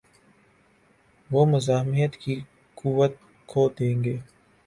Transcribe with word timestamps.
وہ 1.29 1.41
مزاحمت 1.45 2.13
کی 2.17 2.35
قوت 2.77 3.13
کھو 3.49 3.67
دیں 3.79 3.95
گے۔ 4.03 4.17